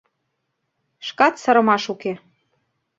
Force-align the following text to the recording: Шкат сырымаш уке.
Шкат 1.07 1.33
сырымаш 1.43 1.83
уке. 1.93 2.13